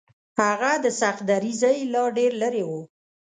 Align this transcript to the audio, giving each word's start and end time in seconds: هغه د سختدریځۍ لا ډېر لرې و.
هغه 0.41 0.71
د 0.83 0.85
سختدریځۍ 1.01 1.77
لا 1.93 2.03
ډېر 2.17 2.31
لرې 2.41 2.63
و. 2.69 2.71